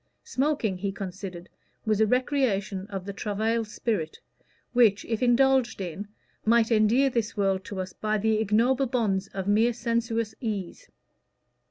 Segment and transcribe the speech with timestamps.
[0.23, 1.47] Smoking, he considered,
[1.85, 4.19] was a recreation of the travailled spirit,
[4.73, 6.07] which, if indulged in,
[6.43, 10.89] might endear this world to us by the ignoble bonds of mere sensuous ease.